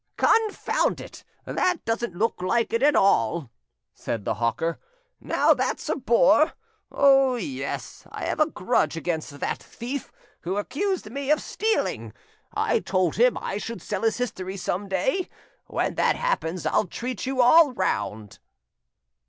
"Confound 0.17 0.99
it, 0.99 1.23
that 1.45 1.85
doesn't 1.85 2.15
look 2.15 2.41
like 2.41 2.73
it 2.73 2.81
at 2.81 2.95
all," 2.95 3.51
said 3.93 4.25
the 4.25 4.33
hawker: 4.33 4.79
"now 5.19 5.53
that's 5.53 5.87
a 5.89 5.95
bore! 5.95 6.53
Oh 6.91 7.35
yes, 7.35 8.07
I 8.11 8.23
have 8.25 8.39
a 8.39 8.49
grudge 8.49 8.97
against 8.97 9.39
that 9.39 9.61
thief, 9.61 10.11
who 10.39 10.57
accused 10.57 11.11
me 11.11 11.29
of 11.29 11.39
stealing. 11.39 12.13
I 12.51 12.79
told 12.79 13.17
him 13.17 13.37
I 13.37 13.59
should 13.59 13.79
sell 13.83 14.01
his 14.01 14.17
history 14.17 14.57
some 14.57 14.87
day. 14.89 15.29
When 15.67 15.93
that 15.93 16.15
happens, 16.15 16.65
I'll 16.65 16.87
treat 16.87 17.27
you 17.27 17.39
all 17.39 17.71
round." 17.71 18.39